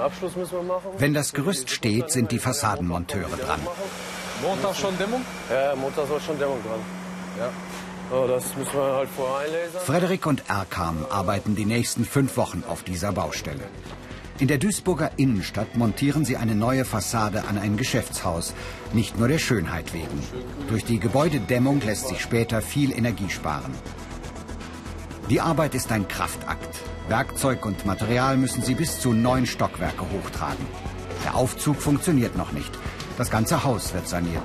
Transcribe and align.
Abschluss 0.00 0.36
müssen 0.36 0.52
wir 0.52 0.62
machen. 0.62 0.90
Wenn 0.98 1.14
das 1.14 1.32
Gerüst 1.32 1.70
steht, 1.70 2.10
sind 2.10 2.32
die 2.32 2.38
Fassadenmonteure 2.38 3.36
dran. 3.36 3.60
Montag 4.42 4.74
schon 4.76 4.96
Dämmung? 4.98 5.22
Ja, 5.50 5.74
Montag 5.76 6.08
soll 6.08 6.20
schon 6.20 6.38
Dämmung 6.38 6.58
dran. 6.62 6.80
Ja. 7.38 7.50
Oh, 8.12 8.26
das 8.26 8.56
müssen 8.56 8.74
wir 8.74 8.94
halt 8.94 9.08
vorher 9.14 9.46
einlasern. 9.46 9.82
Frederik 9.86 10.26
und 10.26 10.42
Erkam 10.48 11.06
arbeiten 11.10 11.54
die 11.54 11.64
nächsten 11.64 12.04
fünf 12.04 12.36
Wochen 12.36 12.64
auf 12.68 12.82
dieser 12.82 13.12
Baustelle. 13.12 13.62
In 14.40 14.48
der 14.48 14.58
Duisburger 14.58 15.10
Innenstadt 15.16 15.76
montieren 15.76 16.24
sie 16.24 16.38
eine 16.38 16.54
neue 16.54 16.86
Fassade 16.86 17.44
an 17.46 17.58
ein 17.58 17.76
Geschäftshaus. 17.76 18.54
Nicht 18.94 19.18
nur 19.18 19.28
der 19.28 19.38
Schönheit 19.38 19.92
wegen. 19.92 20.22
Durch 20.68 20.84
die 20.84 20.98
Gebäudedämmung 20.98 21.80
lässt 21.82 22.08
sich 22.08 22.22
später 22.22 22.62
viel 22.62 22.90
Energie 22.90 23.28
sparen. 23.28 23.74
Die 25.30 25.40
Arbeit 25.40 25.76
ist 25.76 25.92
ein 25.92 26.08
Kraftakt. 26.08 26.80
Werkzeug 27.06 27.64
und 27.64 27.86
Material 27.86 28.36
müssen 28.36 28.62
sie 28.62 28.74
bis 28.74 28.98
zu 28.98 29.12
neun 29.12 29.46
Stockwerke 29.46 30.02
hochtragen. 30.10 30.66
Der 31.24 31.36
Aufzug 31.36 31.76
funktioniert 31.76 32.36
noch 32.36 32.50
nicht. 32.50 32.76
Das 33.16 33.30
ganze 33.30 33.62
Haus 33.62 33.94
wird 33.94 34.08
saniert. 34.08 34.42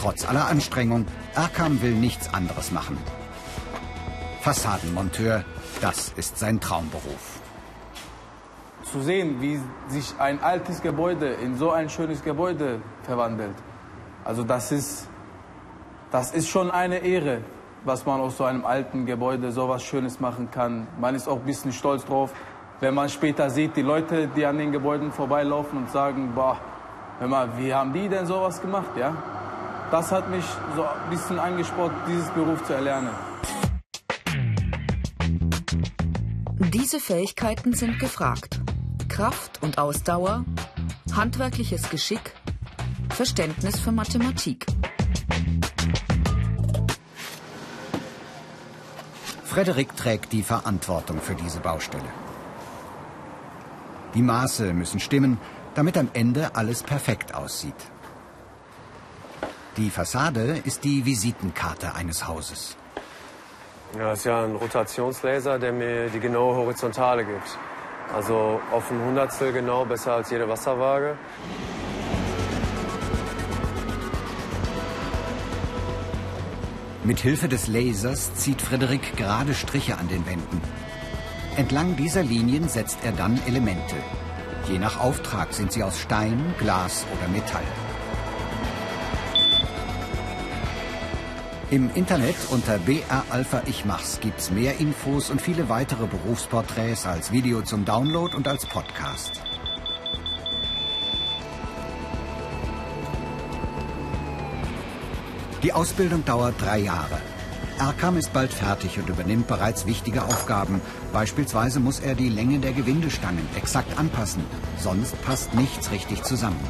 Trotz 0.00 0.28
aller 0.28 0.46
Anstrengung, 0.46 1.06
Erkam 1.34 1.82
will 1.82 1.94
nichts 1.94 2.32
anderes 2.32 2.70
machen. 2.70 2.96
Fassadenmonteur, 4.42 5.44
das 5.80 6.12
ist 6.14 6.38
sein 6.38 6.60
Traumberuf. 6.60 7.40
Zu 8.84 9.00
sehen, 9.02 9.40
wie 9.40 9.60
sich 9.88 10.14
ein 10.20 10.40
altes 10.40 10.82
Gebäude 10.82 11.30
in 11.30 11.56
so 11.56 11.72
ein 11.72 11.90
schönes 11.90 12.22
Gebäude 12.22 12.80
verwandelt. 13.02 13.56
Also 14.22 14.44
das 14.44 14.70
ist, 14.70 15.08
das 16.12 16.30
ist 16.32 16.48
schon 16.48 16.70
eine 16.70 16.98
Ehre, 16.98 17.40
was 17.84 18.04
man 18.04 18.20
aus 18.20 18.36
so 18.36 18.44
einem 18.44 18.64
alten 18.66 19.06
Gebäude 19.06 19.50
so 19.50 19.68
was 19.68 19.82
Schönes 19.82 20.20
machen 20.20 20.50
kann. 20.50 20.86
Man 21.00 21.14
ist 21.14 21.26
auch 21.26 21.38
ein 21.38 21.46
bisschen 21.46 21.72
stolz 21.72 22.04
drauf, 22.04 22.32
wenn 22.80 22.94
man 22.94 23.08
später 23.08 23.48
sieht, 23.48 23.76
die 23.76 23.82
Leute, 23.82 24.28
die 24.28 24.44
an 24.44 24.58
den 24.58 24.72
Gebäuden 24.72 25.10
vorbeilaufen 25.10 25.78
und 25.78 25.90
sagen, 25.90 26.32
boah, 26.34 26.58
hör 27.18 27.28
mal, 27.28 27.48
wie 27.56 27.72
haben 27.74 27.92
die 27.94 28.08
denn 28.08 28.26
sowas 28.26 28.60
gemacht, 28.60 28.90
ja? 28.96 29.16
Das 29.90 30.12
hat 30.12 30.28
mich 30.30 30.44
so 30.76 30.82
ein 30.82 31.10
bisschen 31.10 31.38
angespornt, 31.38 31.94
dieses 32.06 32.28
Beruf 32.30 32.62
zu 32.64 32.74
erlernen. 32.74 33.10
Diese 36.58 37.00
Fähigkeiten 37.00 37.74
sind 37.74 37.98
gefragt. 37.98 38.60
Kraft 39.08 39.62
und 39.62 39.78
Ausdauer, 39.78 40.44
handwerkliches 41.14 41.88
Geschick, 41.90 42.34
Verständnis 43.10 43.78
für 43.80 43.92
Mathematik. 43.92 44.71
Frederik 49.52 49.94
trägt 49.94 50.32
die 50.32 50.42
Verantwortung 50.42 51.20
für 51.20 51.34
diese 51.34 51.60
Baustelle. 51.60 52.08
Die 54.14 54.22
Maße 54.22 54.72
müssen 54.72 54.98
stimmen, 54.98 55.38
damit 55.74 55.98
am 55.98 56.08
Ende 56.14 56.56
alles 56.56 56.82
perfekt 56.82 57.34
aussieht. 57.34 57.82
Die 59.76 59.90
Fassade 59.90 60.62
ist 60.64 60.84
die 60.84 61.04
Visitenkarte 61.04 61.94
eines 61.94 62.26
Hauses. 62.26 62.78
Ja, 63.98 64.08
das 64.08 64.20
ist 64.20 64.24
ja 64.24 64.42
ein 64.42 64.56
Rotationslaser, 64.56 65.58
der 65.58 65.72
mir 65.72 66.08
die 66.08 66.20
genaue 66.20 66.56
Horizontale 66.56 67.22
gibt. 67.22 67.58
Also 68.14 68.58
auf 68.72 68.90
ein 68.90 69.04
Hundertstel 69.04 69.52
genau, 69.52 69.84
besser 69.84 70.14
als 70.14 70.30
jede 70.30 70.48
Wasserwaage. 70.48 71.18
Mit 77.04 77.18
Hilfe 77.18 77.48
des 77.48 77.66
Lasers 77.66 78.32
zieht 78.36 78.62
Frederik 78.62 79.16
gerade 79.16 79.54
Striche 79.54 79.98
an 79.98 80.06
den 80.06 80.24
Wänden. 80.24 80.60
Entlang 81.56 81.96
dieser 81.96 82.22
Linien 82.22 82.68
setzt 82.68 82.98
er 83.02 83.10
dann 83.10 83.40
Elemente. 83.44 83.96
Je 84.68 84.78
nach 84.78 85.00
Auftrag 85.00 85.52
sind 85.52 85.72
sie 85.72 85.82
aus 85.82 85.98
Stein, 85.98 86.54
Glas 86.60 87.04
oder 87.18 87.28
Metall. 87.28 87.64
Im 91.72 91.90
Internet 91.94 92.36
unter 92.50 92.78
BR 92.78 93.24
Alpha 93.30 93.62
Ich 93.66 93.84
Mach's 93.84 94.20
gibt's 94.20 94.52
mehr 94.52 94.78
Infos 94.78 95.28
und 95.28 95.42
viele 95.42 95.68
weitere 95.68 96.06
Berufsporträts 96.06 97.06
als 97.06 97.32
Video 97.32 97.62
zum 97.62 97.84
Download 97.84 98.36
und 98.36 98.46
als 98.46 98.64
Podcast. 98.66 99.40
Die 105.62 105.72
Ausbildung 105.72 106.24
dauert 106.24 106.60
drei 106.60 106.78
Jahre. 106.78 107.20
Erkam 107.78 108.16
ist 108.16 108.32
bald 108.32 108.52
fertig 108.52 108.98
und 108.98 109.08
übernimmt 109.08 109.46
bereits 109.46 109.86
wichtige 109.86 110.24
Aufgaben. 110.24 110.80
Beispielsweise 111.12 111.78
muss 111.78 112.00
er 112.00 112.16
die 112.16 112.28
Länge 112.28 112.58
der 112.58 112.72
Gewindestangen 112.72 113.48
exakt 113.56 113.96
anpassen. 113.96 114.44
Sonst 114.78 115.20
passt 115.22 115.54
nichts 115.54 115.92
richtig 115.92 116.24
zusammen. 116.24 116.60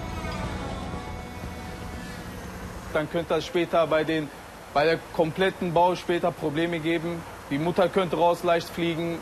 Dann 2.92 3.08
könnte 3.10 3.34
das 3.34 3.46
später 3.46 3.86
bei, 3.86 4.04
den, 4.04 4.28
bei 4.74 4.84
der 4.84 4.98
kompletten 5.14 5.72
Bau 5.72 5.94
später 5.96 6.30
Probleme 6.30 6.78
geben. 6.78 7.22
Die 7.50 7.58
Mutter 7.58 7.88
könnte 7.88 8.16
raus 8.16 8.42
leicht 8.42 8.68
fliegen, 8.68 9.18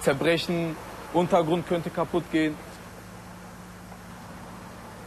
zerbrechen, 0.00 0.74
Untergrund 1.12 1.68
könnte 1.68 1.90
kaputt 1.90 2.24
gehen. 2.32 2.56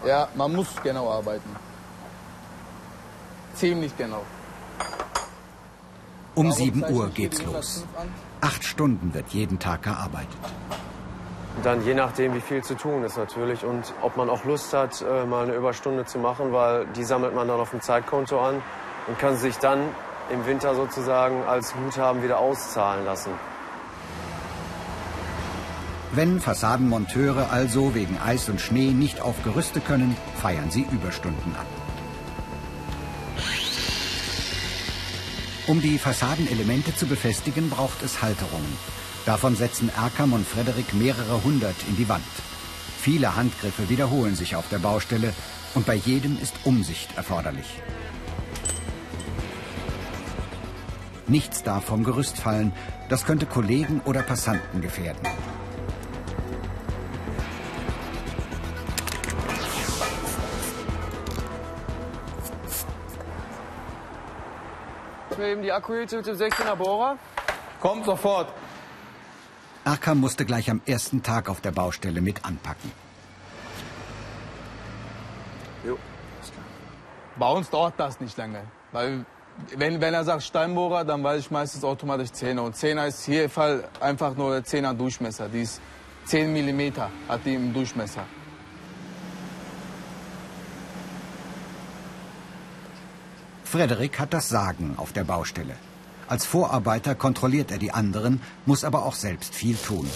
Ja, 0.05 0.27
man 0.35 0.53
muss 0.55 0.67
genau 0.83 1.09
arbeiten. 1.09 1.49
Ziemlich 3.55 3.95
genau. 3.97 4.21
Um 6.35 6.51
7 6.51 6.83
Uhr 6.91 7.09
geht's 7.09 7.41
los. 7.43 7.85
Acht 8.41 8.63
Stunden 8.63 9.13
wird 9.13 9.29
jeden 9.29 9.57
Tag 9.59 9.83
gearbeitet. 9.83 10.37
Dann 11.63 11.83
je 11.85 11.93
nachdem, 11.93 12.33
wie 12.35 12.41
viel 12.41 12.61
zu 12.61 12.75
tun 12.75 13.03
ist 13.03 13.17
natürlich 13.17 13.63
und 13.63 13.93
ob 14.01 14.17
man 14.17 14.29
auch 14.29 14.43
Lust 14.43 14.73
hat, 14.73 15.01
äh, 15.01 15.25
mal 15.25 15.45
eine 15.45 15.55
Überstunde 15.55 16.05
zu 16.05 16.19
machen, 16.19 16.51
weil 16.51 16.85
die 16.87 17.05
sammelt 17.05 17.33
man 17.33 17.47
dann 17.47 17.59
auf 17.59 17.71
dem 17.71 17.79
Zeitkonto 17.79 18.39
an 18.39 18.61
und 19.07 19.17
kann 19.19 19.37
sich 19.37 19.57
dann 19.57 19.79
im 20.29 20.45
Winter 20.45 20.75
sozusagen 20.75 21.43
als 21.43 21.73
Guthaben 21.73 22.21
wieder 22.23 22.39
auszahlen 22.39 23.05
lassen. 23.05 23.31
Wenn 26.11 26.41
Fassadenmonteure 26.41 27.51
also 27.51 27.95
wegen 27.95 28.17
Eis 28.17 28.49
und 28.49 28.59
Schnee 28.59 28.91
nicht 28.91 29.21
auf 29.21 29.35
Gerüste 29.43 29.79
können, 29.79 30.15
feiern 30.41 30.71
sie 30.71 30.85
Überstunden 30.91 31.55
ab. 31.55 31.84
Um 35.67 35.81
die 35.81 35.97
Fassadenelemente 35.97 36.95
zu 36.95 37.07
befestigen, 37.07 37.71
braucht 37.71 38.03
es 38.03 38.21
Halterungen. 38.21 38.77
Davon 39.25 39.55
setzen 39.55 39.89
Erkam 39.89 40.33
und 40.33 40.47
Frederik 40.47 40.93
mehrere 40.93 41.43
hundert 41.43 41.75
in 41.89 41.97
die 41.97 42.07
Wand. 42.07 42.23
Viele 43.01 43.35
Handgriffe 43.35 43.89
wiederholen 43.89 44.35
sich 44.35 44.55
auf 44.55 44.69
der 44.69 44.77
Baustelle 44.77 45.33
und 45.73 45.87
bei 45.87 45.95
jedem 45.95 46.39
ist 46.39 46.53
Umsicht 46.65 47.17
erforderlich. 47.17 47.65
Nichts 51.27 51.63
darf 51.63 51.85
vom 51.85 52.03
Gerüst 52.03 52.37
fallen, 52.37 52.71
das 53.09 53.25
könnte 53.25 53.47
Kollegen 53.47 54.01
oder 54.05 54.21
Passanten 54.21 54.81
gefährden. 54.81 55.27
Mir 65.37 65.47
eben 65.47 65.61
die 65.61 65.71
Akkuhüte 65.71 66.17
mit 66.17 66.27
dem 66.27 66.35
16er 66.35 66.75
Bohrer. 66.75 67.17
Kommt 67.79 68.05
sofort. 68.05 68.51
Erkam 69.83 70.19
musste 70.19 70.45
gleich 70.45 70.69
am 70.69 70.81
ersten 70.85 71.21
Tag 71.21 71.49
auf 71.49 71.61
der 71.61 71.71
Baustelle 71.71 72.21
mit 72.21 72.43
anpacken. 72.43 72.91
Jo. 75.85 75.97
Bei 77.37 77.49
uns 77.49 77.69
dauert 77.69 77.93
das 77.97 78.19
nicht 78.19 78.35
lange. 78.37 78.63
Weil 78.91 79.25
wenn, 79.75 80.01
wenn 80.01 80.13
er 80.13 80.23
sagt 80.23 80.43
Steinbohrer, 80.43 81.05
dann 81.05 81.23
weiß 81.23 81.41
ich 81.41 81.51
meistens 81.51 81.83
automatisch 81.83 82.31
Zehner. 82.31 82.63
Und 82.63 82.75
Zehner 82.75 83.07
ist 83.07 83.25
hier 83.25 83.45
im 83.45 83.49
Fall 83.49 83.83
einfach 83.99 84.35
nur 84.35 84.51
der 84.51 84.63
Zehner 84.63 84.93
Durchmesser. 84.93 85.47
Die 85.49 85.61
ist 85.61 85.81
10 86.25 86.51
mm 86.51 86.93
hat 87.29 87.45
die 87.45 87.53
im 87.53 87.73
Durchmesser. 87.73 88.23
Frederik 93.75 94.19
hat 94.19 94.33
das 94.33 94.47
Sagen 94.47 94.93
auf 94.95 95.11
der 95.11 95.25
Baustelle. 95.25 95.75
Als 96.29 96.45
Vorarbeiter 96.45 97.13
kontrolliert 97.13 97.71
er 97.71 97.77
die 97.77 97.91
anderen, 97.91 98.41
muss 98.65 98.85
aber 98.85 99.03
auch 99.03 99.15
selbst 99.15 99.53
viel 99.53 99.75
tun. 99.75 100.09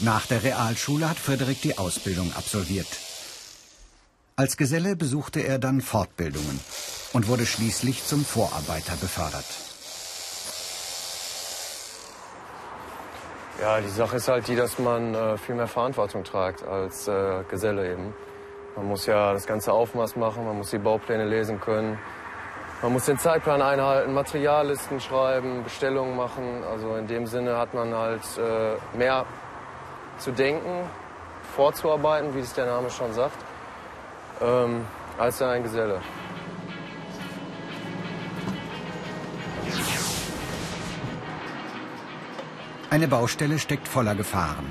Nach 0.00 0.26
der 0.26 0.42
Realschule 0.42 1.08
hat 1.08 1.16
Frederik 1.16 1.62
die 1.62 1.78
Ausbildung 1.78 2.30
absolviert. 2.34 2.86
Als 4.36 4.58
Geselle 4.58 4.96
besuchte 4.96 5.40
er 5.40 5.58
dann 5.58 5.80
Fortbildungen 5.80 6.60
und 7.14 7.26
wurde 7.26 7.46
schließlich 7.46 8.04
zum 8.04 8.22
Vorarbeiter 8.22 8.96
befördert. 8.96 9.46
Ja, 13.62 13.80
die 13.80 13.88
Sache 13.88 14.16
ist 14.18 14.28
halt 14.28 14.46
die, 14.46 14.56
dass 14.56 14.78
man 14.78 15.14
äh, 15.14 15.38
viel 15.38 15.54
mehr 15.54 15.68
Verantwortung 15.68 16.22
tragt 16.22 16.62
als 16.64 17.08
äh, 17.08 17.44
Geselle 17.48 17.92
eben. 17.92 18.12
Man 18.76 18.86
muss 18.86 19.06
ja 19.06 19.32
das 19.32 19.46
ganze 19.46 19.72
Aufmaß 19.72 20.16
machen, 20.16 20.44
man 20.44 20.56
muss 20.56 20.70
die 20.70 20.78
Baupläne 20.78 21.24
lesen 21.24 21.60
können. 21.60 21.98
Man 22.80 22.92
muss 22.92 23.06
den 23.06 23.18
Zeitplan 23.18 23.60
einhalten, 23.60 24.14
Materiallisten 24.14 25.00
schreiben, 25.00 25.64
Bestellungen 25.64 26.16
machen. 26.16 26.62
Also 26.70 26.94
in 26.94 27.08
dem 27.08 27.26
Sinne 27.26 27.56
hat 27.56 27.74
man 27.74 27.92
halt 27.92 28.22
äh, 28.38 28.96
mehr 28.96 29.26
zu 30.18 30.30
denken, 30.30 30.88
vorzuarbeiten, 31.56 32.34
wie 32.36 32.40
es 32.40 32.54
der 32.54 32.66
Name 32.66 32.88
schon 32.90 33.12
sagt, 33.12 33.36
ähm, 34.40 34.86
als 35.18 35.42
ein 35.42 35.64
Geselle. 35.64 36.00
Eine 42.90 43.08
Baustelle 43.08 43.58
steckt 43.58 43.86
voller 43.86 44.14
Gefahren. 44.14 44.70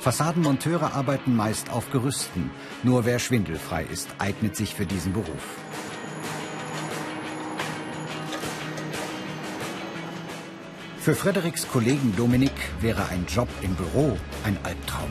Fassadenmonteure 0.00 0.94
arbeiten 0.94 1.36
meist 1.36 1.70
auf 1.70 1.90
Gerüsten. 1.90 2.50
Nur 2.82 3.04
wer 3.04 3.18
schwindelfrei 3.18 3.84
ist, 3.84 4.08
eignet 4.18 4.56
sich 4.56 4.74
für 4.74 4.86
diesen 4.86 5.12
Beruf. 5.12 5.58
Für 10.98 11.14
Frederiks 11.14 11.68
Kollegen 11.68 12.14
Dominik 12.16 12.52
wäre 12.80 13.08
ein 13.10 13.26
Job 13.26 13.48
im 13.60 13.74
Büro 13.74 14.16
ein 14.44 14.58
Albtraum. 14.62 15.10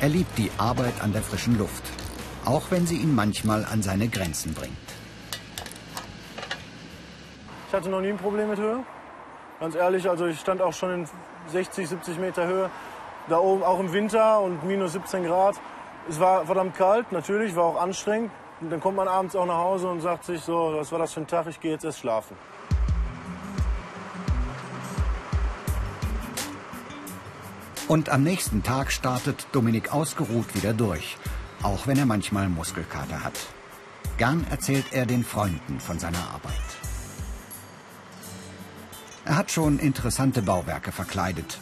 Er 0.00 0.08
liebt 0.08 0.38
die 0.38 0.50
Arbeit 0.58 1.00
an 1.00 1.12
der 1.12 1.22
frischen 1.22 1.58
Luft, 1.58 1.82
auch 2.44 2.70
wenn 2.70 2.86
sie 2.86 2.98
ihn 2.98 3.14
manchmal 3.14 3.64
an 3.64 3.82
seine 3.82 4.08
Grenzen 4.08 4.54
bringt. 4.54 4.76
Ich 7.68 7.74
hatte 7.74 7.88
noch 7.88 8.00
nie 8.00 8.10
ein 8.10 8.16
Problem 8.16 8.48
mit 8.48 8.58
Höhe. 8.58 8.84
Ganz 9.58 9.74
ehrlich, 9.74 10.08
also 10.08 10.26
ich 10.26 10.38
stand 10.38 10.60
auch 10.60 10.72
schon 10.72 10.90
in 10.90 11.08
60, 11.48 11.88
70 11.88 12.18
Meter 12.18 12.46
Höhe. 12.46 12.70
Da 13.28 13.38
oben 13.38 13.62
auch 13.62 13.78
im 13.78 13.92
Winter 13.92 14.40
und 14.40 14.64
minus 14.64 14.92
17 14.92 15.24
Grad. 15.24 15.60
Es 16.08 16.18
war 16.18 16.44
verdammt 16.44 16.76
kalt, 16.76 17.12
natürlich, 17.12 17.54
war 17.54 17.64
auch 17.64 17.80
anstrengend. 17.80 18.30
Und 18.60 18.70
dann 18.70 18.80
kommt 18.80 18.96
man 18.96 19.08
abends 19.08 19.34
auch 19.36 19.46
nach 19.46 19.58
Hause 19.58 19.88
und 19.88 20.00
sagt 20.00 20.24
sich 20.24 20.40
so, 20.40 20.74
was 20.76 20.90
war 20.92 20.98
das 20.98 21.12
für 21.12 21.20
ein 21.20 21.26
Tag, 21.26 21.46
ich 21.48 21.60
gehe 21.60 21.72
jetzt 21.72 21.84
erst 21.84 22.00
schlafen. 22.00 22.36
Und 27.88 28.08
am 28.08 28.22
nächsten 28.22 28.62
Tag 28.62 28.90
startet 28.92 29.46
Dominik 29.52 29.92
ausgeruht 29.92 30.54
wieder 30.54 30.72
durch, 30.72 31.16
auch 31.62 31.86
wenn 31.86 31.98
er 31.98 32.06
manchmal 32.06 32.48
Muskelkater 32.48 33.22
hat. 33.22 33.34
Gern 34.16 34.46
erzählt 34.50 34.86
er 34.92 35.06
den 35.06 35.24
Freunden 35.24 35.80
von 35.80 35.98
seiner 35.98 36.30
Arbeit. 36.32 36.52
Er 39.24 39.36
hat 39.36 39.50
schon 39.50 39.78
interessante 39.78 40.42
Bauwerke 40.42 40.90
verkleidet. 40.92 41.58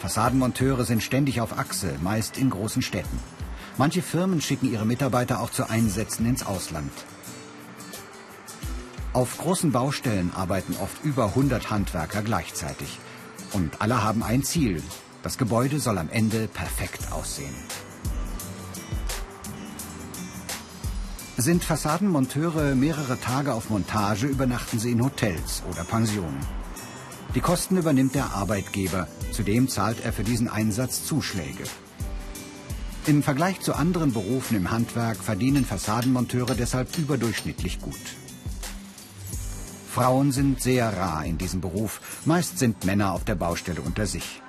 Fassadenmonteure 0.00 0.84
sind 0.84 1.02
ständig 1.02 1.40
auf 1.40 1.58
Achse, 1.58 1.94
meist 2.02 2.38
in 2.38 2.50
großen 2.50 2.82
Städten. 2.82 3.18
Manche 3.78 4.02
Firmen 4.02 4.40
schicken 4.40 4.70
ihre 4.70 4.86
Mitarbeiter 4.86 5.40
auch 5.40 5.50
zu 5.50 5.68
Einsätzen 5.68 6.26
ins 6.26 6.46
Ausland. 6.46 6.92
Auf 9.12 9.38
großen 9.38 9.72
Baustellen 9.72 10.32
arbeiten 10.34 10.76
oft 10.82 11.02
über 11.02 11.26
100 11.26 11.70
Handwerker 11.70 12.22
gleichzeitig. 12.22 12.98
Und 13.52 13.80
alle 13.80 14.02
haben 14.02 14.22
ein 14.22 14.42
Ziel, 14.42 14.82
das 15.22 15.38
Gebäude 15.38 15.80
soll 15.80 15.98
am 15.98 16.10
Ende 16.10 16.48
perfekt 16.48 17.12
aussehen. 17.12 17.54
Sind 21.38 21.64
Fassadenmonteure 21.64 22.74
mehrere 22.74 23.20
Tage 23.20 23.52
auf 23.52 23.70
Montage, 23.70 24.26
übernachten 24.26 24.78
sie 24.78 24.92
in 24.92 25.04
Hotels 25.04 25.62
oder 25.70 25.84
Pensionen. 25.84 26.40
Die 27.36 27.42
Kosten 27.42 27.76
übernimmt 27.76 28.14
der 28.14 28.32
Arbeitgeber, 28.32 29.08
zudem 29.30 29.68
zahlt 29.68 30.02
er 30.02 30.14
für 30.14 30.24
diesen 30.24 30.48
Einsatz 30.48 31.04
Zuschläge. 31.04 31.64
Im 33.04 33.22
Vergleich 33.22 33.60
zu 33.60 33.74
anderen 33.74 34.14
Berufen 34.14 34.56
im 34.56 34.70
Handwerk 34.70 35.18
verdienen 35.18 35.66
Fassadenmonteure 35.66 36.54
deshalb 36.54 36.96
überdurchschnittlich 36.96 37.78
gut. 37.82 38.00
Frauen 39.92 40.32
sind 40.32 40.62
sehr 40.62 40.96
rar 40.96 41.26
in 41.26 41.36
diesem 41.36 41.60
Beruf, 41.60 42.00
meist 42.24 42.58
sind 42.58 42.86
Männer 42.86 43.12
auf 43.12 43.24
der 43.24 43.34
Baustelle 43.34 43.82
unter 43.82 44.06
sich. 44.06 44.40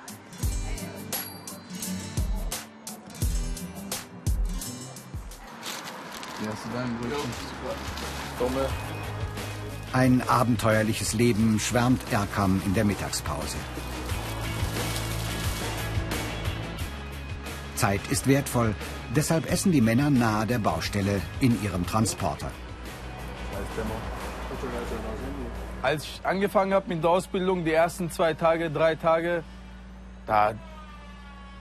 Ein 9.92 10.22
abenteuerliches 10.28 11.14
Leben 11.14 11.58
schwärmt 11.58 12.12
Erkam 12.12 12.60
in 12.66 12.74
der 12.74 12.84
Mittagspause. 12.84 13.56
Zeit 17.74 18.00
ist 18.10 18.26
wertvoll, 18.26 18.74
deshalb 19.16 19.50
essen 19.50 19.72
die 19.72 19.80
Männer 19.80 20.10
nahe 20.10 20.46
der 20.46 20.58
Baustelle 20.58 21.22
in 21.40 21.62
ihrem 21.62 21.86
Transporter. 21.86 22.50
Als 25.80 26.04
ich 26.04 26.20
angefangen 26.22 26.74
habe 26.74 26.88
mit 26.88 27.02
der 27.02 27.10
Ausbildung, 27.10 27.64
die 27.64 27.72
ersten 27.72 28.10
zwei 28.10 28.34
Tage, 28.34 28.70
drei 28.70 28.94
Tage, 28.94 29.42
da 30.26 30.52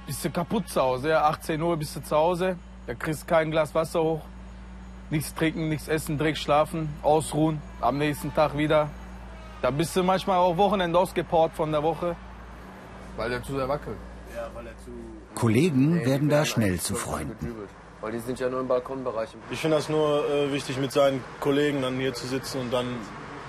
bist 0.06 0.26
du 0.26 0.30
kaputt 0.32 0.68
zu 0.68 0.82
Hause. 0.82 1.10
Ja, 1.10 1.30
18 1.30 1.62
Uhr 1.62 1.78
bist 1.78 1.96
du 1.96 2.04
zu 2.04 2.16
Hause, 2.16 2.58
da 2.88 2.94
kriegst 2.94 3.22
du 3.22 3.28
kein 3.28 3.52
Glas 3.52 3.74
Wasser 3.74 4.02
hoch, 4.02 4.22
nichts 5.10 5.34
trinken, 5.34 5.70
nichts 5.70 5.88
essen, 5.88 6.18
direkt 6.18 6.38
schlafen, 6.38 6.90
ausruhen, 7.02 7.62
am 7.82 7.98
nächsten 7.98 8.34
Tag 8.34 8.58
wieder. 8.58 8.90
Da 9.62 9.72
bist 9.72 9.96
du 9.96 10.04
manchmal 10.04 10.38
auch 10.38 10.58
Wochenende 10.58 10.98
ausgepowert 11.00 11.54
von 11.54 11.72
der 11.72 11.82
Woche, 11.84 12.16
weil 13.16 13.30
der 13.30 13.42
zu 13.44 13.54
sehr 13.54 13.68
wackelt. 13.68 13.98
Kollegen 15.34 16.06
werden 16.06 16.30
da 16.30 16.46
schnell 16.46 16.80
zu 16.80 16.96
Freunden. 16.96 17.56
Weil 18.02 18.12
die 18.12 18.20
sind 18.20 18.40
ja 18.40 18.50
nur 18.50 18.60
im 18.60 18.68
Balkonbereich. 18.68 19.30
Ich 19.50 19.60
finde 19.60 19.78
das 19.78 19.90
nur 19.90 20.30
äh, 20.30 20.52
wichtig, 20.52 20.78
mit 20.78 20.92
seinen 20.92 21.24
Kollegen 21.40 21.82
dann 21.82 21.98
hier 21.98 22.14
zu 22.14 22.28
sitzen 22.28 22.62
und 22.62 22.72
dann 22.72 22.86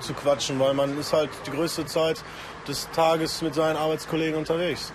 zu 0.01 0.15
quatschen, 0.15 0.59
weil 0.59 0.73
man 0.73 0.99
ist 0.99 1.13
halt 1.13 1.29
die 1.47 1.51
größte 1.51 1.85
Zeit 1.85 2.23
des 2.67 2.91
Tages 2.93 3.43
mit 3.43 3.55
seinen 3.55 3.77
Arbeitskollegen 3.77 4.39
unterwegs. 4.39 4.93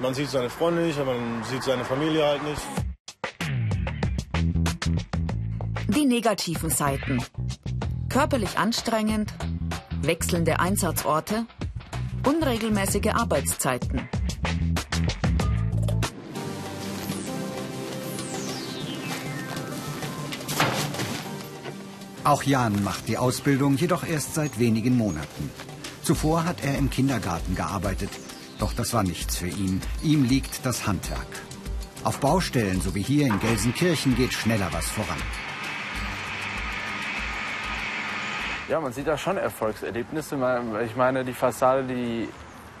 Man 0.00 0.14
sieht 0.14 0.30
seine 0.30 0.50
Freunde 0.50 0.82
nicht, 0.82 0.98
aber 0.98 1.14
man 1.14 1.44
sieht 1.44 1.62
seine 1.62 1.84
Familie 1.84 2.26
halt 2.26 2.42
nicht. 2.42 2.89
Negativen 6.10 6.70
Seiten. 6.70 7.22
Körperlich 8.08 8.58
anstrengend, 8.58 9.32
wechselnde 10.02 10.58
Einsatzorte, 10.58 11.46
unregelmäßige 12.26 13.12
Arbeitszeiten. 13.14 14.08
Auch 22.24 22.42
Jan 22.42 22.82
macht 22.82 23.08
die 23.08 23.16
Ausbildung 23.16 23.76
jedoch 23.76 24.04
erst 24.04 24.34
seit 24.34 24.58
wenigen 24.58 24.96
Monaten. 24.98 25.50
Zuvor 26.02 26.44
hat 26.44 26.64
er 26.64 26.76
im 26.76 26.90
Kindergarten 26.90 27.54
gearbeitet, 27.54 28.10
doch 28.58 28.72
das 28.72 28.92
war 28.92 29.04
nichts 29.04 29.36
für 29.36 29.48
ihn. 29.48 29.80
Ihm 30.02 30.24
liegt 30.24 30.66
das 30.66 30.88
Handwerk. 30.88 31.32
Auf 32.02 32.18
Baustellen, 32.18 32.80
so 32.80 32.94
wie 32.96 33.02
hier 33.02 33.26
in 33.26 33.38
Gelsenkirchen, 33.38 34.16
geht 34.16 34.32
schneller 34.32 34.68
was 34.72 34.86
voran. 34.86 35.22
Ja, 38.70 38.78
man 38.78 38.92
sieht 38.92 39.08
da 39.08 39.18
schon 39.18 39.36
Erfolgserlebnisse. 39.36 40.38
Ich 40.84 40.94
meine, 40.94 41.24
die 41.24 41.32
Fassade, 41.32 41.82
die 41.82 42.28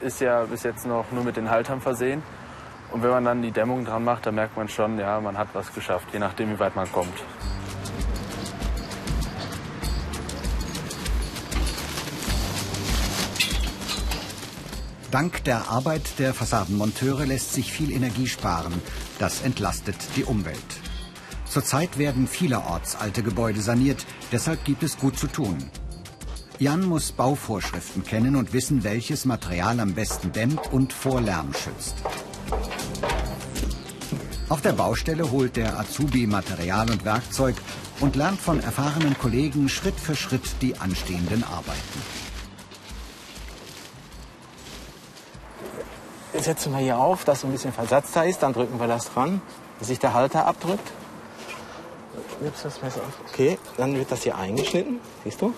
ist 0.00 0.20
ja 0.20 0.44
bis 0.44 0.62
jetzt 0.62 0.86
noch 0.86 1.10
nur 1.10 1.24
mit 1.24 1.36
den 1.36 1.50
Haltern 1.50 1.80
versehen. 1.80 2.22
Und 2.92 3.02
wenn 3.02 3.10
man 3.10 3.24
dann 3.24 3.42
die 3.42 3.50
Dämmung 3.50 3.84
dran 3.84 4.04
macht, 4.04 4.24
dann 4.24 4.36
merkt 4.36 4.56
man 4.56 4.68
schon, 4.68 5.00
ja, 5.00 5.20
man 5.20 5.36
hat 5.36 5.48
was 5.52 5.74
geschafft, 5.74 6.06
je 6.12 6.20
nachdem, 6.20 6.52
wie 6.52 6.60
weit 6.60 6.76
man 6.76 6.90
kommt. 6.92 7.12
Dank 15.10 15.42
der 15.42 15.68
Arbeit 15.70 16.20
der 16.20 16.34
Fassadenmonteure 16.34 17.26
lässt 17.26 17.52
sich 17.52 17.72
viel 17.72 17.90
Energie 17.90 18.28
sparen. 18.28 18.80
Das 19.18 19.42
entlastet 19.42 19.96
die 20.14 20.22
Umwelt. 20.22 20.56
Zurzeit 21.46 21.98
werden 21.98 22.28
vielerorts 22.28 22.94
alte 22.94 23.24
Gebäude 23.24 23.60
saniert, 23.60 24.06
deshalb 24.30 24.64
gibt 24.64 24.84
es 24.84 24.96
gut 24.96 25.18
zu 25.18 25.26
tun. 25.26 25.58
Jan 26.60 26.84
muss 26.84 27.12
Bauvorschriften 27.12 28.04
kennen 28.04 28.36
und 28.36 28.52
wissen, 28.52 28.84
welches 28.84 29.24
Material 29.24 29.80
am 29.80 29.94
besten 29.94 30.30
dämmt 30.30 30.70
und 30.70 30.92
vor 30.92 31.22
Lärm 31.22 31.54
schützt. 31.54 31.94
Auf 34.50 34.60
der 34.60 34.74
Baustelle 34.74 35.30
holt 35.30 35.56
der 35.56 35.80
Azubi 35.80 36.26
Material 36.26 36.90
und 36.90 37.06
Werkzeug 37.06 37.56
und 38.00 38.14
lernt 38.14 38.38
von 38.38 38.60
erfahrenen 38.60 39.16
Kollegen 39.16 39.70
Schritt 39.70 39.98
für 39.98 40.14
Schritt 40.14 40.42
die 40.60 40.76
anstehenden 40.76 41.44
Arbeiten. 41.44 42.02
Jetzt 46.34 46.44
setzen 46.44 46.72
wir 46.72 46.80
hier 46.80 46.98
auf, 46.98 47.24
dass 47.24 47.40
so 47.40 47.46
ein 47.46 47.52
bisschen 47.54 47.72
Versatz 47.72 48.12
da 48.12 48.24
ist, 48.24 48.42
dann 48.42 48.52
drücken 48.52 48.78
wir 48.78 48.86
das 48.86 49.10
dran, 49.10 49.40
dass 49.78 49.88
sich 49.88 49.98
der 49.98 50.12
Halter 50.12 50.46
abdrückt. 50.46 50.92
Nimmst 52.42 52.66
das 52.66 52.82
Messer 52.82 53.00
auf. 53.00 53.18
Okay, 53.32 53.56
dann 53.78 53.94
wird 53.96 54.12
das 54.12 54.24
hier 54.24 54.36
eingeschnitten, 54.36 55.00
siehst 55.24 55.40
du? 55.40 55.54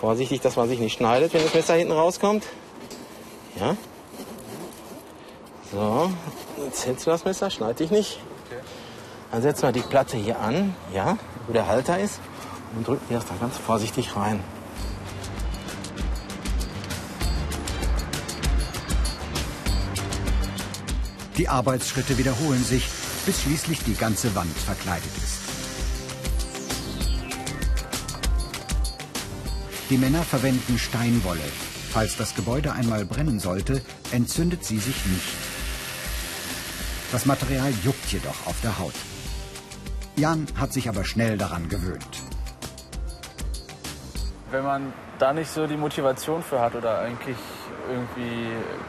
Vorsichtig, 0.00 0.40
dass 0.40 0.56
man 0.56 0.66
sich 0.66 0.80
nicht 0.80 0.94
schneidet, 0.94 1.34
wenn 1.34 1.42
das 1.42 1.52
Messer 1.52 1.74
hinten 1.74 1.92
rauskommt. 1.92 2.46
Ja. 3.60 3.76
So, 5.70 6.10
jetzt 6.64 6.86
hältst 6.86 7.06
du 7.06 7.10
das 7.10 7.26
Messer, 7.26 7.50
schneid 7.50 7.78
dich 7.78 7.90
nicht. 7.90 8.18
Dann 9.30 9.42
setzen 9.42 9.62
wir 9.64 9.72
die 9.72 9.82
Platte 9.82 10.16
hier 10.16 10.40
an, 10.40 10.74
ja, 10.94 11.18
wo 11.46 11.52
der 11.52 11.66
Halter 11.66 11.98
ist. 11.98 12.18
und 12.74 12.86
drücken 12.86 13.12
erst 13.12 13.28
da 13.28 13.34
ganz 13.40 13.58
vorsichtig 13.58 14.16
rein. 14.16 14.42
Die 21.36 21.48
Arbeitsschritte 21.48 22.16
wiederholen 22.16 22.64
sich, 22.64 22.88
bis 23.26 23.42
schließlich 23.42 23.84
die 23.84 23.94
ganze 23.94 24.34
Wand 24.34 24.56
verkleidet 24.56 25.10
ist. 25.18 25.39
Die 29.90 29.98
Männer 29.98 30.22
verwenden 30.22 30.78
Steinwolle. 30.78 31.40
Falls 31.90 32.16
das 32.16 32.36
Gebäude 32.36 32.72
einmal 32.72 33.04
brennen 33.04 33.40
sollte, 33.40 33.82
entzündet 34.12 34.64
sie 34.64 34.78
sich 34.78 35.04
nicht. 35.06 35.34
Das 37.10 37.26
Material 37.26 37.72
juckt 37.82 38.06
jedoch 38.12 38.46
auf 38.46 38.54
der 38.62 38.78
Haut. 38.78 38.94
Jan 40.14 40.46
hat 40.60 40.72
sich 40.72 40.88
aber 40.88 41.04
schnell 41.04 41.36
daran 41.36 41.68
gewöhnt. 41.68 42.22
Wenn 44.52 44.62
man 44.62 44.92
da 45.18 45.32
nicht 45.32 45.50
so 45.50 45.66
die 45.66 45.76
Motivation 45.76 46.40
für 46.44 46.60
hat 46.60 46.76
oder 46.76 47.00
eigentlich 47.00 47.36
irgendwie 47.90 48.46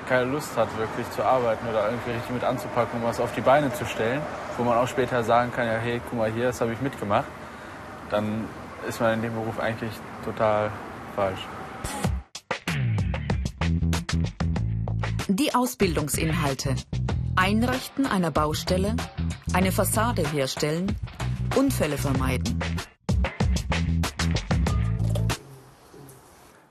keine 0.07 0.25
Lust 0.25 0.55
hat, 0.55 0.67
wirklich 0.77 1.09
zu 1.15 1.23
arbeiten 1.23 1.67
oder 1.67 1.85
irgendwie 1.89 2.11
richtig 2.11 2.29
mit 2.29 2.43
anzupacken, 2.43 3.01
um 3.01 3.07
was 3.07 3.19
auf 3.19 3.33
die 3.33 3.41
Beine 3.41 3.73
zu 3.73 3.85
stellen, 3.85 4.21
wo 4.55 4.63
man 4.63 4.77
auch 4.77 4.87
später 4.87 5.23
sagen 5.23 5.51
kann, 5.51 5.65
ja, 5.65 5.77
hey, 5.77 5.99
guck 6.07 6.19
mal 6.19 6.31
hier, 6.31 6.45
das 6.45 6.61
habe 6.61 6.73
ich 6.73 6.81
mitgemacht, 6.81 7.25
dann 8.11 8.45
ist 8.87 9.01
man 9.01 9.15
in 9.15 9.23
dem 9.23 9.33
Beruf 9.33 9.59
eigentlich 9.59 9.93
total 10.23 10.71
falsch. 11.11 11.39
Die 15.27 15.53
Ausbildungsinhalte. 15.53 16.75
Einrichten 17.35 18.05
einer 18.05 18.31
Baustelle, 18.31 18.95
eine 19.53 19.71
Fassade 19.71 20.23
herstellen, 20.29 20.95
Unfälle 21.55 21.97
vermeiden. 21.97 22.59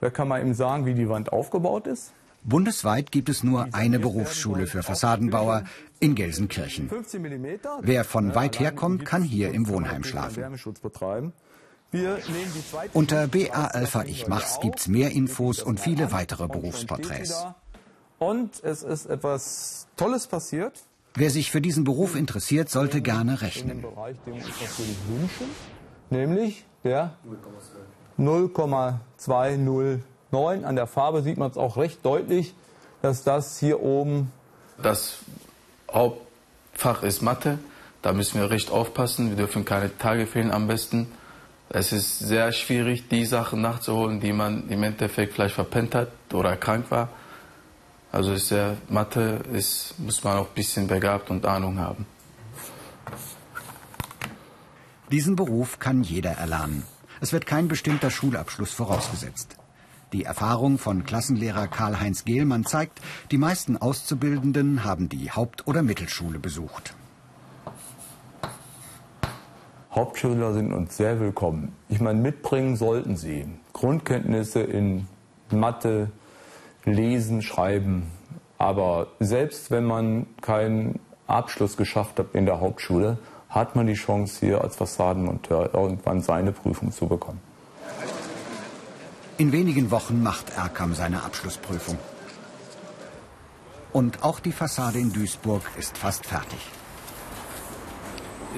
Da 0.01 0.11
kann 0.11 0.29
man 0.29 0.47
ihm 0.47 0.55
sagen, 0.55 0.87
wie 0.87 0.95
die 0.95 1.09
Wand 1.09 1.33
aufgebaut 1.33 1.87
ist. 1.87 2.13
Bundesweit 2.43 3.13
gibt 3.13 3.29
es 3.29 3.43
nur 3.43 3.69
eine 3.73 3.99
Berufsschule 3.99 4.67
für 4.67 4.83
Fassadenbauer 4.83 5.65
in 6.01 6.15
Gelsenkirchen. 6.15 6.91
Wer 7.83 8.05
von 8.05 8.35
weit 8.35 8.59
her 8.61 8.73
kommt, 8.73 9.05
kann 9.05 9.23
hier 9.23 9.53
im 9.53 9.69
Wohnheim 9.69 10.05
schlafen. 10.05 10.43
Unter 12.93 13.27
BA 13.27 13.67
Alpha 13.67 14.05
Ich 14.05 14.29
Mach's 14.29 14.61
gibt's 14.61 14.87
mehr 14.87 15.11
Infos 15.11 15.61
und 15.63 15.81
viele 15.81 16.13
weitere 16.13 16.47
Berufsporträts. 16.47 17.47
Und 18.19 18.63
es 18.63 18.83
ist 18.83 19.07
etwas 19.07 19.89
Tolles 19.97 20.27
passiert. 20.27 20.75
Wer 21.15 21.31
sich 21.31 21.51
für 21.51 21.61
diesen 21.61 21.85
Beruf 21.85 22.15
interessiert, 22.15 22.71
sollte 22.71 23.01
gerne 23.01 23.43
rechnen. 23.43 23.83
Bereich, 23.83 24.17
wünschen, 24.27 25.51
nämlich 26.11 26.65
der 26.85 27.15
0,209. 28.17 30.65
An 30.65 30.77
der 30.77 30.87
Farbe 30.87 31.23
sieht 31.23 31.39
man 31.39 31.51
es 31.51 31.57
auch 31.57 31.77
recht 31.77 32.05
deutlich, 32.05 32.55
dass 33.03 33.25
das 33.25 33.59
hier 33.59 33.83
oben. 33.83 34.31
Das 34.81 35.19
Hauptfach 35.93 37.03
ist 37.03 37.23
Mathe. 37.23 37.59
Da 38.03 38.13
müssen 38.13 38.41
wir 38.41 38.51
recht 38.51 38.71
aufpassen. 38.71 39.31
Wir 39.31 39.37
dürfen 39.37 39.65
keine 39.65 39.99
Tage 39.99 40.27
fehlen 40.27 40.53
am 40.53 40.69
besten. 40.69 41.09
Es 41.73 41.93
ist 41.93 42.19
sehr 42.19 42.51
schwierig, 42.51 43.09
die 43.09 43.25
Sachen 43.25 43.61
nachzuholen, 43.61 44.19
die 44.19 44.33
man 44.33 44.69
im 44.69 44.83
Endeffekt 44.83 45.35
vielleicht 45.35 45.55
verpennt 45.55 45.95
hat 45.95 46.09
oder 46.33 46.57
krank 46.57 46.91
war. 46.91 47.11
Also 48.11 48.33
ist 48.33 48.49
sehr, 48.49 48.77
Mathe 48.89 49.41
ist, 49.53 49.95
muss 49.99 50.25
man 50.25 50.39
auch 50.39 50.49
ein 50.49 50.55
bisschen 50.55 50.89
begabt 50.89 51.31
und 51.31 51.47
Ahnung 51.47 51.79
haben. 51.79 52.07
Diesen 55.13 55.37
Beruf 55.37 55.79
kann 55.79 56.03
jeder 56.03 56.33
erlernen. 56.33 56.83
Es 57.21 57.33
wird 57.33 57.47
kein 57.47 57.69
bestimmter 57.69 58.11
Schulabschluss 58.11 58.73
vorausgesetzt. 58.73 59.57
Die 60.13 60.25
Erfahrung 60.25 60.77
von 60.77 61.05
Klassenlehrer 61.05 61.69
Karl-Heinz 61.69 62.25
Gehlmann 62.25 62.65
zeigt, 62.65 63.01
die 63.31 63.39
meisten 63.39 63.77
Auszubildenden 63.77 64.83
haben 64.83 65.09
die 65.09 65.31
Haupt- 65.31 65.69
oder 65.69 65.85
Mittelschule 65.85 66.41
besucht. 66.41 66.95
Hauptschüler 69.93 70.55
sind 70.55 70.73
uns 70.73 70.97
sehr 70.97 71.19
willkommen. 71.19 71.75
Ich 71.89 72.01
meine, 72.01 72.21
mitbringen 72.21 72.77
sollten 72.77 73.17
sie 73.17 73.49
Grundkenntnisse 73.73 74.61
in 74.61 75.09
Mathe, 75.51 76.13
Lesen, 76.85 77.43
Schreiben. 77.43 78.13
Aber 78.57 79.09
selbst 79.19 79.73
wenn 79.73 79.85
man 79.85 80.27
keinen 80.43 81.01
Abschluss 81.27 81.77
geschafft 81.77 82.21
hat 82.21 82.35
in 82.35 82.47
der 82.47 82.61
Hauptschule, 82.61 83.19
hat 83.49 83.75
man 83.75 83.89
die 83.89 83.95
Chance, 83.95 84.47
hier 84.47 84.61
als 84.63 84.77
Fassadenmonteur 84.77 85.75
irgendwann 85.75 86.21
seine 86.21 86.53
Prüfung 86.53 86.93
zu 86.93 87.09
bekommen. 87.09 87.41
In 89.39 89.51
wenigen 89.51 89.91
Wochen 89.91 90.23
macht 90.23 90.57
Erkam 90.57 90.95
seine 90.95 91.25
Abschlussprüfung. 91.25 91.99
Und 93.93 94.23
auch 94.23 94.39
die 94.39 94.53
Fassade 94.53 95.01
in 95.01 95.13
Duisburg 95.13 95.63
ist 95.77 95.99
fast 95.99 96.27
fertig. 96.27 96.61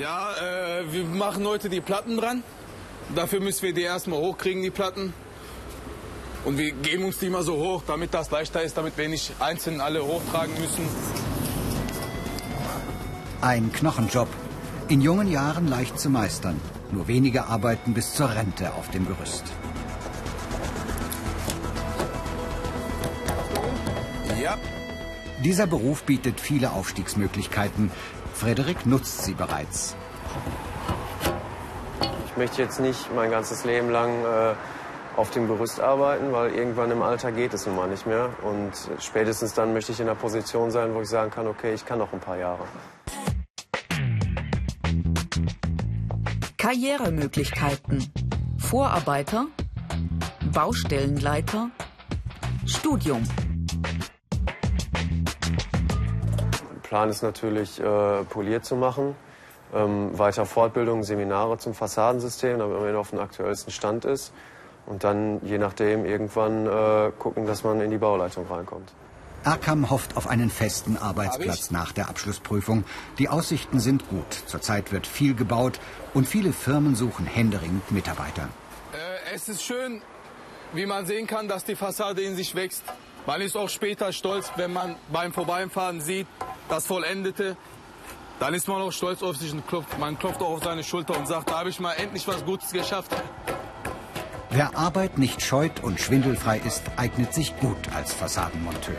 Ja, 0.01 0.33
äh, 0.37 0.91
wir 0.91 1.05
machen 1.05 1.47
heute 1.47 1.69
die 1.69 1.83
Platten 1.83 2.17
dran. 2.17 2.43
Dafür 3.15 3.41
müssen 3.41 3.63
wir 3.63 3.75
die 3.75 3.83
erstmal 3.83 4.19
hochkriegen, 4.19 4.63
die 4.63 4.71
Platten. 4.71 5.13
Und 6.45 6.57
wir 6.57 6.73
geben 6.73 7.05
uns 7.05 7.19
die 7.19 7.27
immer 7.27 7.43
so 7.43 7.57
hoch, 7.57 7.83
damit 7.87 8.15
das 8.15 8.31
leichter 8.31 8.63
ist, 8.63 8.77
damit 8.77 8.97
wir 8.97 9.09
nicht 9.09 9.35
einzeln 9.39 9.81
alle 9.81 10.03
hochtragen 10.03 10.55
müssen. 10.59 10.89
Ein 13.43 13.71
Knochenjob. 13.73 14.29
In 14.89 15.01
jungen 15.01 15.31
Jahren 15.31 15.69
leicht 15.69 16.01
zu 16.01 16.09
meistern. 16.09 16.59
Nur 16.91 17.07
wenige 17.07 17.47
arbeiten 17.47 17.93
bis 17.93 18.15
zur 18.15 18.35
Rente 18.35 18.73
auf 18.75 18.91
dem 18.91 19.07
Gerüst. 19.07 19.45
Ja. 24.43 24.59
Dieser 25.45 25.67
Beruf 25.67 26.03
bietet 26.05 26.41
viele 26.41 26.73
Aufstiegsmöglichkeiten. 26.73 27.91
Frederik 28.43 28.87
nutzt 28.87 29.23
sie 29.23 29.35
bereits. 29.35 29.95
Ich 32.27 32.37
möchte 32.37 32.61
jetzt 32.61 32.81
nicht 32.81 33.15
mein 33.15 33.31
ganzes 33.31 33.65
Leben 33.65 33.89
lang 33.89 34.11
äh, 34.25 34.55
auf 35.17 35.31
dem 35.31 35.47
Gerüst 35.47 35.79
arbeiten, 35.79 36.33
weil 36.33 36.53
irgendwann 36.53 36.91
im 36.91 37.03
Alter 37.03 37.31
geht 37.31 37.55
es 37.55 37.67
nun 37.67 37.77
mal 37.77 37.89
nicht 37.89 38.05
mehr. 38.05 38.31
Und 38.43 38.73
spätestens 38.99 39.55
dann 39.55 39.73
möchte 39.73 39.93
ich 39.93 40.01
in 40.01 40.07
der 40.07 40.17
Position 40.17 40.73
sein, 40.73 40.93
wo 40.93 41.03
ich 41.03 41.09
sagen 41.09 41.31
kann, 41.31 41.47
okay, 41.47 41.73
ich 41.73 41.87
kann 41.87 42.01
noch 42.01 42.13
ein 42.13 42.19
paar 42.19 42.37
Jahre. 42.37 42.65
Karrieremöglichkeiten. 46.57 48.13
Vorarbeiter, 48.59 49.47
Baustellenleiter, 50.53 51.71
Studium. 52.67 53.23
Plan 56.93 57.09
ist 57.09 57.23
natürlich, 57.23 57.81
äh, 57.81 58.23
poliert 58.25 58.67
zu 58.67 58.77
machen. 58.77 59.15
Ähm, 59.75 60.11
weiter 60.19 60.45
Fortbildung, 60.45 61.05
Seminare 61.05 61.57
zum 61.57 61.73
Fassadensystem, 61.73 62.59
damit 62.59 62.79
man 62.79 62.95
auf 62.97 63.09
dem 63.09 63.19
aktuellsten 63.19 63.73
Stand 63.73 64.05
ist. 64.05 64.31
Und 64.85 65.03
dann, 65.03 65.41
je 65.43 65.57
nachdem, 65.57 66.05
irgendwann 66.05 66.67
äh, 66.67 67.11
gucken, 67.19 67.47
dass 67.47 67.65
man 67.65 67.81
in 67.81 67.91
die 67.91 67.97
Bauleitung 67.97 68.47
reinkommt. 68.47 68.93
Erkam 69.43 69.89
hofft 69.89 70.19
auf 70.19 70.27
einen 70.27 70.51
festen 70.51 70.99
Arbeitsplatz 70.99 71.71
nach 71.71 71.93
der 71.93 72.11
Abschlussprüfung. 72.11 72.85
Die 73.19 73.31
Aussichten 73.31 73.81
sind 73.81 74.07
gut. 74.11 74.31
Zurzeit 74.45 74.93
wird 74.93 75.07
viel 75.07 75.35
gebaut 75.35 75.81
und 76.13 76.29
viele 76.29 76.53
Firmen 76.53 76.95
suchen 76.95 77.25
händeringend 77.25 77.91
Mitarbeiter. 77.91 78.51
Äh, 78.93 79.35
es 79.35 79.49
ist 79.49 79.63
schön, 79.63 80.03
wie 80.75 80.85
man 80.85 81.07
sehen 81.07 81.27
kann, 81.27 81.49
dass 81.49 81.65
die 81.65 81.75
Fassade 81.75 82.21
in 82.21 82.37
sich 82.37 82.55
wächst. 82.55 82.85
Man 83.25 83.41
ist 83.41 83.57
auch 83.57 83.71
später 83.71 84.13
stolz, 84.13 84.51
wenn 84.57 84.75
man 84.75 84.97
beim 85.11 85.33
Vorbeifahren 85.33 86.03
sieht, 86.03 86.27
das 86.69 86.87
Vollendete. 86.87 87.57
Dann 88.41 88.55
ist 88.55 88.67
man 88.67 88.83
auch 88.83 88.93
stolz 88.93 89.23
auf 89.23 89.37
sich 89.37 89.53
und 89.53 89.67
klopft, 89.69 89.99
man 89.99 90.19
klopft 90.19 90.41
auch 90.41 90.51
auf 90.51 90.65
seine 90.65 90.83
Schulter 90.83 91.17
und 91.17 91.29
sagt, 91.29 91.51
da 91.51 91.61
habe 91.61 91.71
ich 91.71 91.79
mal 91.79 91.93
endlich 91.93 92.27
was 92.27 92.45
Gutes 92.45 92.73
geschafft. 92.73 93.15
Wer 94.51 94.77
Arbeit 94.77 95.17
nicht 95.17 95.41
scheut 95.41 95.83
und 95.83 96.01
schwindelfrei 96.01 96.59
ist, 96.59 96.83
eignet 96.97 97.33
sich 97.33 97.57
gut 97.59 97.79
als 97.95 98.13
Fassadenmonteur. 98.13 98.99